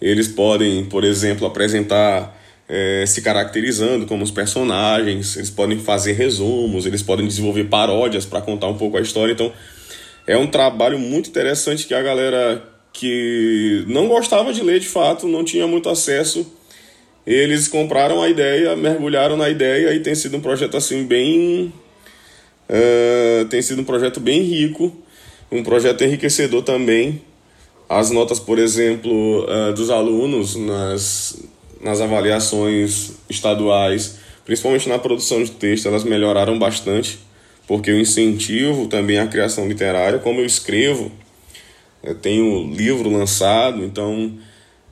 [0.00, 2.37] Eles podem, por exemplo, apresentar
[2.68, 8.40] é, se caracterizando como os personagens, eles podem fazer resumos, eles podem desenvolver paródias para
[8.40, 9.32] contar um pouco a história.
[9.32, 9.52] Então,
[10.26, 15.26] é um trabalho muito interessante que a galera que não gostava de ler de fato,
[15.28, 16.46] não tinha muito acesso
[17.28, 21.70] eles compraram a ideia, mergulharam na ideia e tem sido um projeto assim bem.
[22.70, 24.96] Uh, tem sido um projeto bem rico,
[25.52, 27.20] um projeto enriquecedor também.
[27.86, 31.38] As notas, por exemplo, uh, dos alunos nas,
[31.80, 37.18] nas avaliações estaduais, principalmente na produção de texto, elas melhoraram bastante,
[37.66, 40.18] porque eu incentivo também a criação literária.
[40.18, 41.12] Como eu escrevo,
[42.02, 44.38] eu tenho livro lançado, então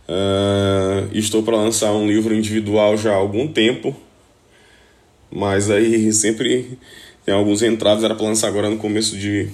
[0.08, 3.94] Uh, estou para lançar um livro individual já há algum tempo,
[5.28, 6.78] mas aí sempre
[7.24, 8.04] tem alguns entraves.
[8.04, 9.48] Era para lançar agora no começo de,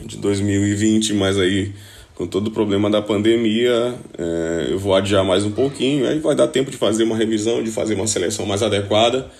[0.00, 1.72] de 2020, mas aí
[2.14, 6.06] com todo o problema da pandemia uh, eu vou adiar mais um pouquinho.
[6.06, 9.30] Aí vai dar tempo de fazer uma revisão, de fazer uma seleção mais adequada.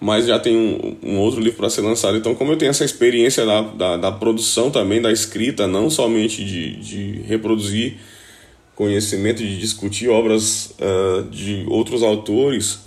[0.00, 2.16] Mas já tem um, um outro livro para ser lançado.
[2.16, 6.44] Então, como eu tenho essa experiência da, da, da produção também, da escrita, não somente
[6.44, 7.96] de, de reproduzir
[8.74, 12.80] conhecimento de discutir obras uh, de outros autores,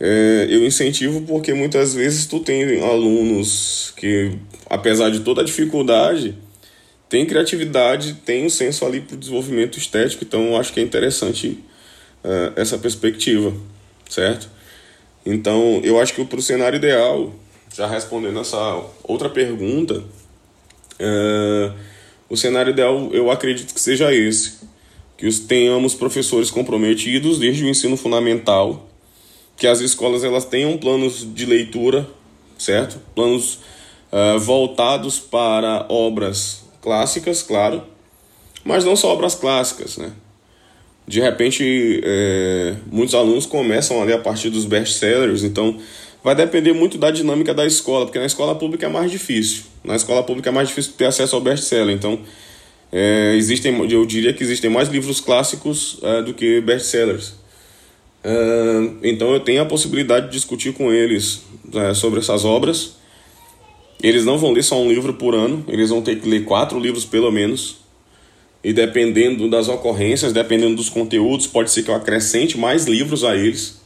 [0.00, 4.30] É, eu incentivo porque muitas vezes tu tem alunos que,
[4.70, 6.36] apesar de toda a dificuldade,
[7.08, 11.64] tem criatividade, tem um senso ali para o desenvolvimento estético, então acho que é interessante
[12.22, 13.54] uh, essa perspectiva,
[14.08, 14.50] certo?
[15.24, 17.34] Então, eu acho que para o cenário ideal,
[17.74, 20.04] já respondendo essa outra pergunta,
[21.00, 21.74] uh,
[22.28, 24.58] o cenário ideal eu acredito que seja esse,
[25.16, 28.86] que os, tenhamos professores comprometidos desde o ensino fundamental,
[29.56, 32.06] que as escolas elas tenham planos de leitura,
[32.58, 33.00] certo?
[33.14, 33.60] Planos
[34.12, 37.82] uh, voltados para obras clássicas, claro,
[38.64, 40.12] mas não só obras clássicas, né?
[41.06, 45.78] De repente, é, muitos alunos começam ali a partir dos best-sellers, então
[46.22, 49.62] vai depender muito da dinâmica da escola, porque na escola pública é mais difícil.
[49.82, 52.20] Na escola pública é mais difícil ter acesso ao best-seller, então
[52.92, 57.38] é, existem, eu diria que existem mais livros clássicos é, do que best-sellers.
[58.24, 62.97] Uh, então eu tenho a possibilidade de discutir com eles uh, sobre essas obras.
[64.02, 66.78] Eles não vão ler só um livro por ano, eles vão ter que ler quatro
[66.78, 67.78] livros pelo menos.
[68.62, 73.36] E dependendo das ocorrências, dependendo dos conteúdos, pode ser que eu acrescente mais livros a
[73.36, 73.80] eles.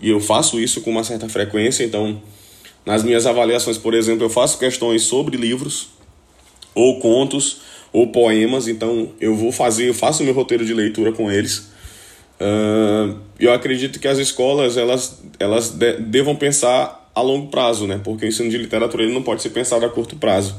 [0.00, 1.84] E eu faço isso com uma certa frequência.
[1.84, 2.20] Então,
[2.84, 5.88] nas minhas avaliações, por exemplo, eu faço questões sobre livros,
[6.74, 7.60] ou contos,
[7.92, 8.68] ou poemas.
[8.68, 11.70] Então, eu vou fazer, eu faço meu roteiro de leitura com eles
[12.40, 18.00] Uh, eu acredito que as escolas elas, elas de, devam pensar a longo prazo, né?
[18.02, 20.56] Porque o ensino de literatura ele não pode ser pensado a curto prazo.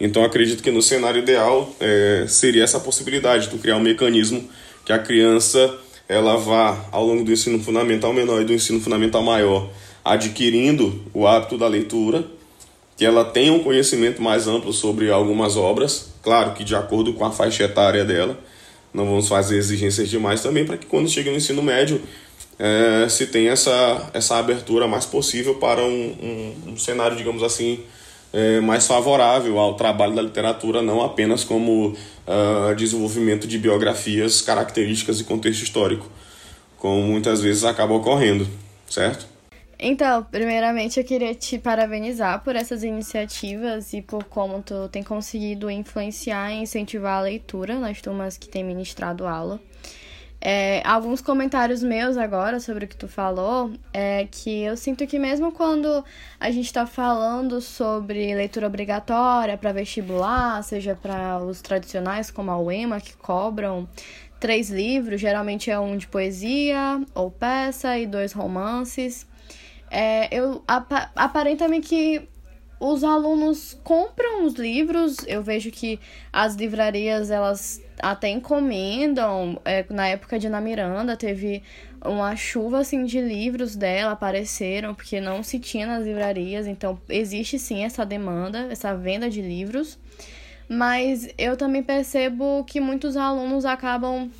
[0.00, 4.48] Então acredito que no cenário ideal é, seria essa possibilidade de criar um mecanismo
[4.84, 5.72] que a criança
[6.08, 9.70] ela vá ao longo do ensino fundamental menor e do ensino fundamental maior
[10.04, 12.24] adquirindo o hábito da leitura,
[12.96, 17.24] que ela tenha um conhecimento mais amplo sobre algumas obras, claro que de acordo com
[17.24, 18.38] a faixa etária dela
[18.92, 22.00] não vamos fazer exigências demais também para que quando chegue no ensino médio
[22.58, 27.80] é, se tenha essa, essa abertura mais possível para um, um, um cenário, digamos assim,
[28.32, 31.88] é, mais favorável ao trabalho da literatura, não apenas como
[32.26, 36.10] uh, desenvolvimento de biografias, características e contexto histórico,
[36.76, 38.46] como muitas vezes acaba ocorrendo,
[38.88, 39.34] certo?
[39.78, 45.70] Então, primeiramente eu queria te parabenizar por essas iniciativas e por como tu tem conseguido
[45.70, 49.60] influenciar e incentivar a leitura nas turmas que tem ministrado aula.
[50.46, 55.18] É, alguns comentários meus agora sobre o que tu falou é que eu sinto que
[55.18, 56.04] mesmo quando
[56.38, 62.58] a gente está falando sobre leitura obrigatória para vestibular, seja para os tradicionais como a
[62.58, 63.88] UEMA, que cobram
[64.38, 69.26] três livros, geralmente é um de poesia ou peça e dois romances.
[69.90, 72.28] É, eu ap aparenta-me que
[72.78, 75.16] os alunos compram os livros.
[75.26, 75.98] Eu vejo que
[76.30, 79.60] as livrarias elas até encomendam.
[79.64, 81.62] É, na época de Ana Miranda teve
[82.04, 86.66] uma chuva assim de livros dela apareceram porque não se tinha nas livrarias.
[86.66, 89.98] Então existe sim essa demanda, essa venda de livros.
[90.68, 94.30] Mas eu também percebo que muitos alunos acabam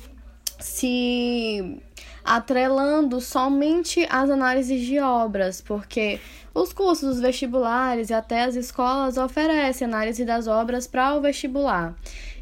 [0.59, 1.79] se
[2.25, 6.19] atrelando somente as análises de obras, porque
[6.55, 11.93] os cursos dos vestibulares e até as escolas oferecem análise das obras para o vestibular.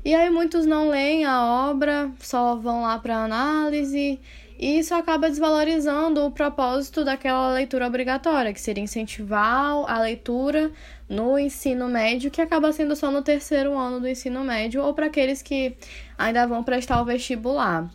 [0.05, 4.19] E aí muitos não leem a obra, só vão lá para análise,
[4.57, 10.71] e isso acaba desvalorizando o propósito daquela leitura obrigatória, que seria incentivar a leitura
[11.09, 15.07] no ensino médio, que acaba sendo só no terceiro ano do ensino médio, ou para
[15.07, 15.75] aqueles que
[16.17, 17.89] ainda vão prestar o vestibular.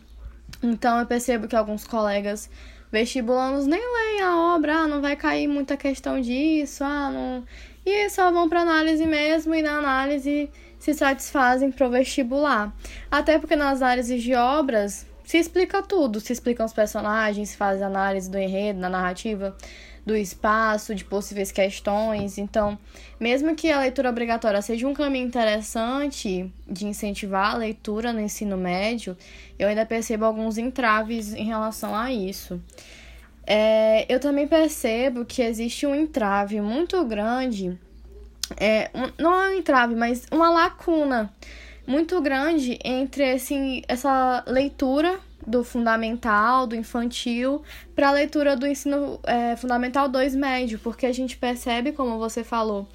[0.63, 2.51] Então eu percebo que alguns colegas
[2.91, 7.45] vestibulandos nem leem a obra, ah, não vai cair muita questão disso, ah, não.
[7.85, 12.75] E só vão para análise mesmo e na análise se satisfazem pro vestibular.
[13.11, 17.83] Até porque nas análises de obras se explica tudo, se explicam os personagens, se faz
[17.83, 19.57] análise do enredo, da narrativa
[20.09, 22.39] do espaço, de possíveis questões.
[22.39, 22.79] Então,
[23.21, 28.57] mesmo que a leitura obrigatória seja um caminho interessante de incentivar a leitura no ensino
[28.57, 29.15] médio,
[29.59, 32.59] eu ainda percebo alguns entraves em relação a isso.
[33.47, 37.79] É, eu também percebo que existe um entrave muito grande,
[38.57, 41.31] é, um, não é um entrave, mas uma lacuna
[41.87, 47.63] muito grande entre assim, essa leitura do fundamental, do infantil,
[47.95, 52.45] para a leitura do ensino é, fundamental 2 médio, porque a gente percebe, como você
[52.45, 52.87] falou,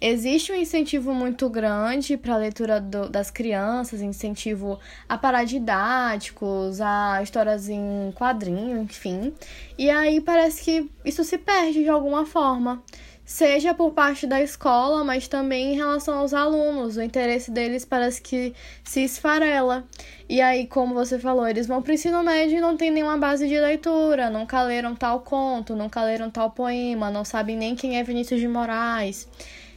[0.00, 4.78] existe um incentivo muito grande para a leitura do, das crianças, incentivo
[5.08, 9.34] a paradidáticos, a histórias em quadrinho, enfim.
[9.76, 12.82] E aí parece que isso se perde de alguma forma.
[13.28, 16.96] Seja por parte da escola, mas também em relação aos alunos.
[16.96, 19.84] O interesse deles parece que se esfarela.
[20.26, 23.18] E aí, como você falou, eles vão para o ensino médio e não tem nenhuma
[23.18, 27.98] base de leitura, nunca leram tal conto, nunca leram tal poema, não sabem nem quem
[27.98, 29.28] é Vinícius de Moraes.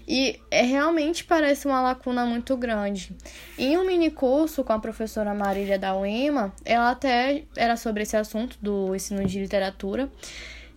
[0.08, 3.14] E é, realmente parece uma lacuna muito grande.
[3.58, 8.16] Em um mini curso com a professora Marília da UEMA, ela até era sobre esse
[8.16, 10.10] assunto do ensino de literatura.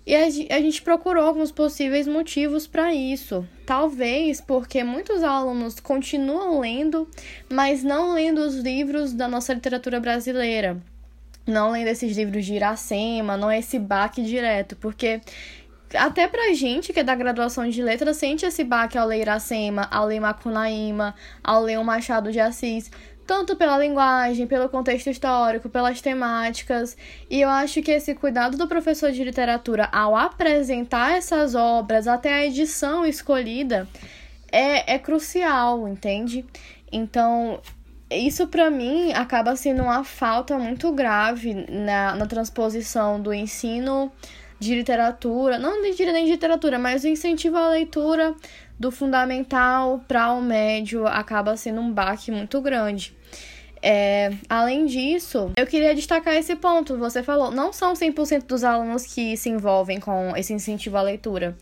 [0.06, 3.46] E a gente procurou alguns possíveis motivos para isso.
[3.64, 7.08] Talvez porque muitos alunos continuam lendo,
[7.48, 10.76] mas não lendo os livros da nossa literatura brasileira.
[11.46, 15.22] Não lendo esses livros de Iracema, não é esse baque direto, porque
[15.94, 19.88] até pra gente que é da graduação de letras sente esse baque ao ler Iracema,
[19.90, 22.90] ao ler Macunaíma, ao ler o Machado de Assis
[23.26, 26.96] tanto pela linguagem, pelo contexto histórico, pelas temáticas.
[27.30, 32.34] E eu acho que esse cuidado do professor de literatura ao apresentar essas obras, até
[32.34, 33.88] a edição escolhida,
[34.52, 36.44] é, é crucial, entende?
[36.92, 37.60] Então,
[38.10, 44.12] isso para mim acaba sendo uma falta muito grave na, na transposição do ensino
[44.58, 48.34] de literatura, não nem de literatura, mas o incentivo à leitura
[48.78, 53.14] do fundamental para o médio acaba sendo um baque muito grande.
[53.86, 56.96] É, além disso, eu queria destacar esse ponto.
[56.96, 61.54] Você falou, não são 100% dos alunos que se envolvem com esse incentivo à leitura.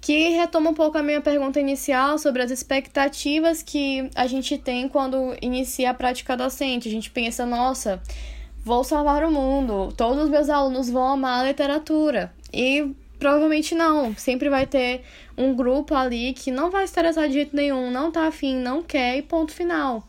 [0.00, 4.88] Que retoma um pouco a minha pergunta inicial sobre as expectativas que a gente tem
[4.88, 6.88] quando inicia a prática docente.
[6.88, 8.02] A gente pensa, nossa,
[8.64, 12.32] vou salvar o mundo, todos os meus alunos vão amar a literatura.
[12.52, 14.14] E Provavelmente não.
[14.16, 15.02] Sempre vai ter
[15.36, 18.82] um grupo ali que não vai se interessar de jeito nenhum, não tá afim, não
[18.82, 20.02] quer e ponto final.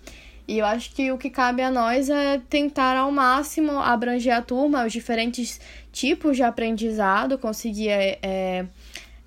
[0.48, 4.42] E eu acho que o que cabe a nós é tentar ao máximo abranger a
[4.42, 5.60] turma, os diferentes
[5.92, 8.66] tipos de aprendizado, conseguir é, é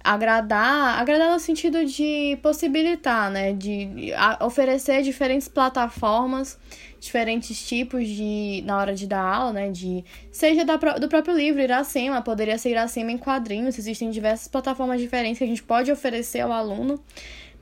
[0.04, 6.58] agradar, agradar no sentido de possibilitar, né, de oferecer diferentes plataformas
[7.00, 11.60] diferentes tipos de na hora de dar aula, né, de seja da, do próprio livro
[11.60, 16.40] Iracema, poderia ser Iracema em quadrinhos, existem diversas plataformas diferentes que a gente pode oferecer
[16.40, 17.02] ao aluno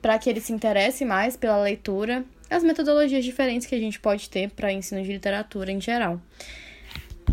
[0.01, 4.29] para que ele se interesse mais pela leitura, as metodologias diferentes que a gente pode
[4.29, 6.21] ter para ensino de literatura em geral.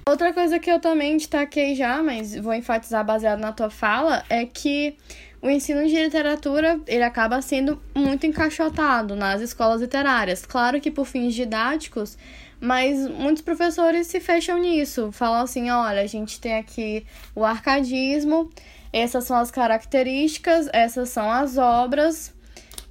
[0.06, 4.44] Outra coisa que eu também destaquei já, mas vou enfatizar baseado na tua fala, é
[4.44, 4.96] que
[5.42, 10.44] o ensino de literatura ele acaba sendo muito encaixotado nas escolas literárias.
[10.44, 12.18] Claro que por fins didáticos,
[12.60, 15.10] mas muitos professores se fecham nisso.
[15.12, 18.50] Falam assim: olha, a gente tem aqui o arcadismo,
[18.92, 22.34] essas são as características, essas são as obras,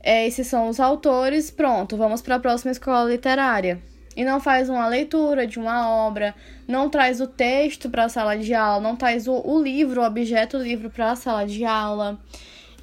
[0.01, 3.79] é, esses são os autores, pronto, vamos para a próxima escola literária
[4.15, 6.35] e não faz uma leitura de uma obra,
[6.69, 10.05] não traz o texto para a sala de aula, não traz o, o livro, o
[10.05, 12.19] objeto livro para a sala de aula.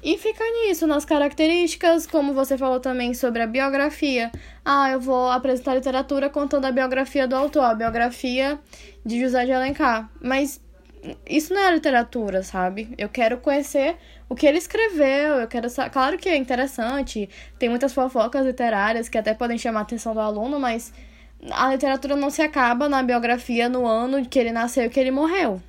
[0.03, 4.29] E fica nisso, nas características, como você falou também sobre a biografia.
[4.63, 8.59] Ah, eu vou apresentar literatura contando a biografia do autor, a biografia
[9.05, 10.11] de José de Alencar.
[10.21, 10.61] Mas
[11.25, 12.93] isso não é literatura, sabe?
[12.97, 13.95] Eu quero conhecer
[14.27, 19.17] o que ele escreveu, eu quero Claro que é interessante, tem muitas fofocas literárias que
[19.17, 20.91] até podem chamar a atenção do aluno, mas
[21.51, 25.11] a literatura não se acaba na biografia no ano que ele nasceu e que ele
[25.11, 25.61] morreu.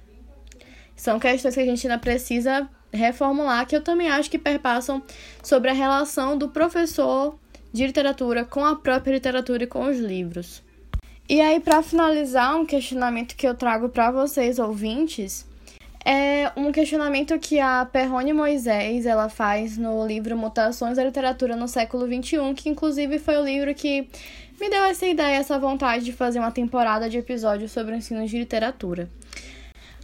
[0.96, 5.02] São questões que a gente ainda precisa reformular, que eu também acho que perpassam
[5.42, 7.38] sobre a relação do professor
[7.72, 10.62] de literatura com a própria literatura e com os livros.
[11.28, 15.46] E aí, para finalizar, um questionamento que eu trago para vocês, ouvintes,
[16.04, 21.68] é um questionamento que a Perrone Moisés ela faz no livro Mutações da Literatura no
[21.68, 24.08] Século XXI, que inclusive foi o livro que
[24.60, 28.26] me deu essa ideia, essa vontade de fazer uma temporada de episódios sobre o ensino
[28.26, 29.08] de literatura.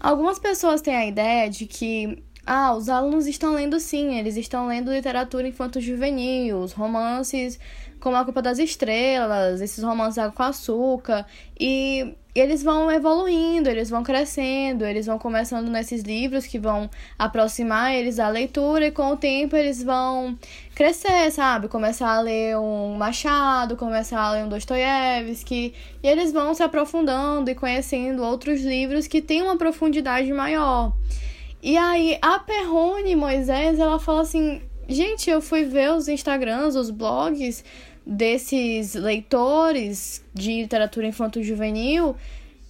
[0.00, 4.66] Algumas pessoas têm a ideia de que ah, os alunos estão lendo sim, eles estão
[4.66, 7.58] lendo literatura infanto-juvenil, os romances
[7.98, 11.24] como A Culpa das Estrelas, esses romances Água com Açúcar,
[11.58, 17.94] e eles vão evoluindo, eles vão crescendo, eles vão começando nesses livros que vão aproximar
[17.94, 20.36] eles da leitura, e com o tempo eles vão
[20.74, 21.68] crescer, sabe?
[21.68, 27.50] Começar a ler um Machado, começar a ler um Dostoiévski, e eles vão se aprofundando
[27.50, 30.92] e conhecendo outros livros que têm uma profundidade maior.
[31.62, 36.90] E aí, a Perrone Moisés, ela fala assim: gente, eu fui ver os Instagrams, os
[36.90, 37.64] blogs
[38.06, 42.16] desses leitores de literatura infanto-juvenil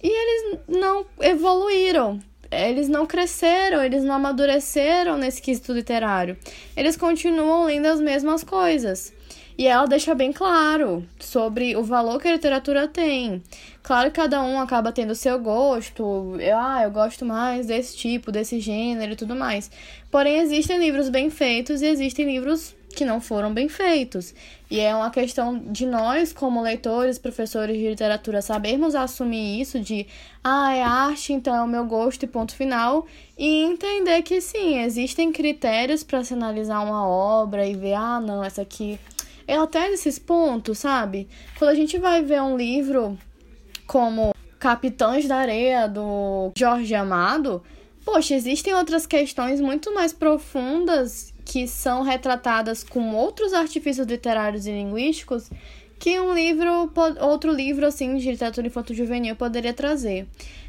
[0.01, 2.19] e eles não evoluíram.
[2.51, 6.37] Eles não cresceram, eles não amadureceram nesse quesito literário.
[6.77, 9.11] Eles continuam lendo as mesmas coisas.
[9.57, 13.41] E ela deixa bem claro sobre o valor que a literatura tem.
[13.81, 18.59] Claro que cada um acaba tendo seu gosto, ah, eu gosto mais desse tipo, desse
[18.59, 19.71] gênero e tudo mais.
[20.11, 24.33] Porém, existem livros bem feitos e existem livros que não foram bem feitos.
[24.71, 30.07] E é uma questão de nós, como leitores, professores de literatura, sabermos assumir isso de,
[30.43, 33.05] ah, é arte, então é o meu gosto e ponto final,
[33.37, 38.43] e entender que sim, existem critérios para se analisar uma obra e ver, ah, não,
[38.43, 38.99] essa aqui.
[39.47, 41.27] É até nesses pontos, sabe?
[41.59, 43.15] Quando a gente vai ver um livro
[43.85, 47.61] como Capitães da Areia, do Jorge Amado,
[48.03, 54.71] poxa, existem outras questões muito mais profundas que são retratadas com outros artifícios literários e
[54.71, 55.49] linguísticos
[55.97, 56.91] que um livro,
[57.21, 60.27] outro livro assim de literatura infanto-juvenil poderia trazer.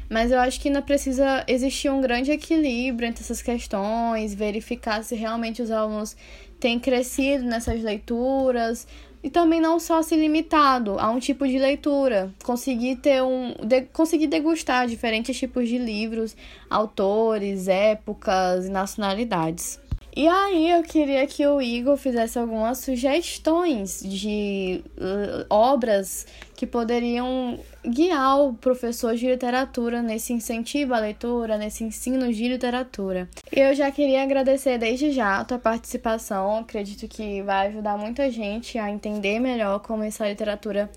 [0.09, 5.15] Mas eu acho que ainda precisa existir um grande equilíbrio entre essas questões, verificar se
[5.15, 6.15] realmente os alunos
[6.59, 8.87] têm crescido nessas leituras
[9.21, 13.81] e também não só se limitado a um tipo de leitura, conseguir ter um de,
[13.81, 16.37] conseguir degustar diferentes tipos de livros,
[16.69, 19.86] autores, épocas e nacionalidades.
[20.17, 27.59] E aí eu queria que o Igor fizesse algumas sugestões de uh, obras que poderiam
[27.85, 33.29] guiar o professor de literatura nesse incentivo à leitura, nesse ensino de literatura.
[33.51, 38.79] Eu já queria agradecer desde já a tua participação, acredito que vai ajudar muita gente
[38.79, 40.89] a entender melhor como essa literatura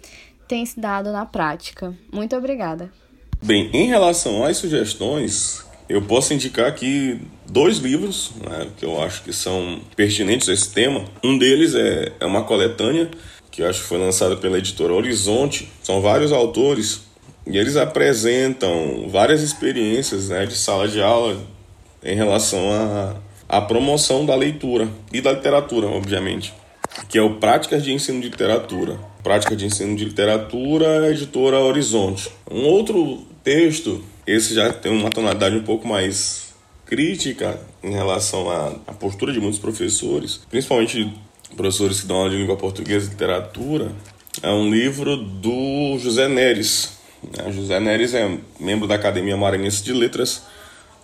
[0.49, 1.95] tem se dado na prática.
[2.11, 2.91] Muito obrigada.
[3.43, 9.24] Bem, em relação às sugestões, eu posso indicar aqui dois livros né, que eu acho
[9.24, 11.05] que são pertinentes a esse tema.
[11.22, 13.11] Um deles é, é uma coletânea
[13.51, 15.68] que acho que foi lançada pela editora Horizonte.
[15.82, 17.03] São vários autores
[17.45, 21.36] e eles apresentam várias experiências né, de sala de aula
[22.05, 23.16] em relação à,
[23.49, 26.55] à promoção da leitura e da literatura, obviamente,
[27.09, 28.97] que é o Práticas de Ensino de Literatura.
[29.24, 32.30] Prática de Ensino de Literatura, editora Horizonte.
[32.49, 36.55] Um outro texto esse já tem uma tonalidade um pouco mais
[36.87, 41.12] crítica em relação à, à postura de muitos professores, principalmente
[41.57, 43.91] professores que dão aula de língua portuguesa e literatura.
[44.41, 46.99] É um livro do José Neres.
[47.22, 47.51] Né?
[47.53, 50.43] José Neres é membro da Academia Maranhense de Letras,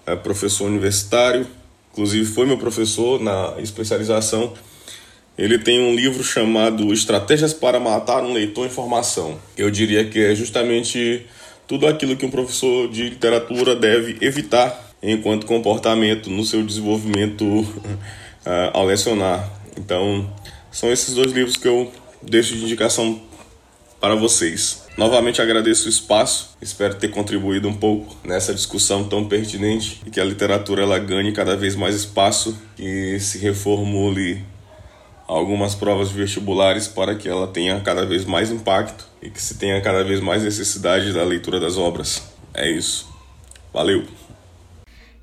[0.06, 1.46] é professor universitário,
[1.92, 4.54] inclusive foi meu professor na especialização.
[5.36, 9.36] Ele tem um livro chamado Estratégias para Matar um Leitor em Formação.
[9.56, 11.26] Eu diria que é justamente
[11.66, 17.68] tudo aquilo que um professor de literatura deve evitar enquanto comportamento no seu desenvolvimento uh,
[18.72, 19.50] ao lecionar.
[19.76, 20.32] Então,
[20.70, 21.92] são esses dois livros que eu
[22.22, 23.20] deixo de indicação
[24.00, 24.84] para vocês.
[24.96, 30.20] Novamente agradeço o espaço, espero ter contribuído um pouco nessa discussão tão pertinente e que
[30.20, 34.42] a literatura ela ganhe cada vez mais espaço e se reformule
[35.28, 39.80] algumas provas vestibulares para que ela tenha cada vez mais impacto e que se tenha
[39.80, 42.22] cada vez mais necessidade da leitura das obras.
[42.54, 43.12] É isso.
[43.72, 44.06] Valeu!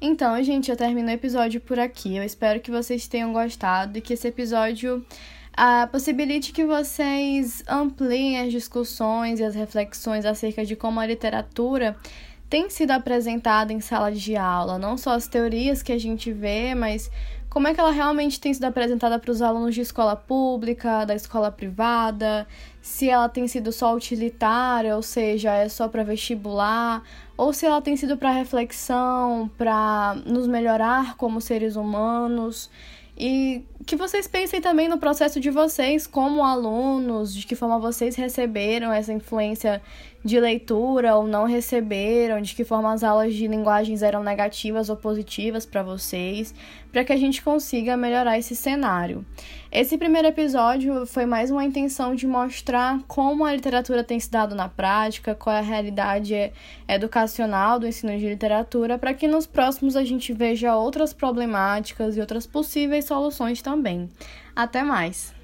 [0.01, 2.17] Então, gente, eu termino o episódio por aqui.
[2.17, 5.05] Eu espero que vocês tenham gostado e que esse episódio
[5.55, 11.95] ah, possibilite que vocês ampliem as discussões e as reflexões acerca de como a literatura
[12.49, 16.75] tem sido apresentada em sala de aula, não só as teorias que a gente vê,
[16.75, 17.09] mas
[17.53, 21.13] como é que ela realmente tem sido apresentada para os alunos de escola pública, da
[21.13, 22.47] escola privada,
[22.81, 27.03] se ela tem sido só utilitária, ou seja, é só para vestibular,
[27.37, 32.71] ou se ela tem sido para reflexão, para nos melhorar como seres humanos.
[33.15, 38.15] E que vocês pensem também no processo de vocês como alunos, de que forma vocês
[38.15, 39.79] receberam essa influência
[40.23, 44.95] de leitura ou não receberam, de que forma as aulas de linguagens eram negativas ou
[44.95, 46.55] positivas para vocês,
[46.91, 49.25] para que a gente consiga melhorar esse cenário.
[49.71, 54.55] Esse primeiro episódio foi mais uma intenção de mostrar como a literatura tem se dado
[54.55, 56.53] na prática, qual é a realidade
[56.87, 62.21] educacional do ensino de literatura, para que nos próximos a gente veja outras problemáticas e
[62.21, 64.09] outras possíveis soluções também.
[64.55, 65.42] Até mais!